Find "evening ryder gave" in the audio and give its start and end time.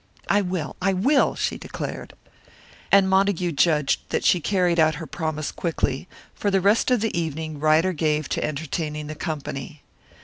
7.15-8.27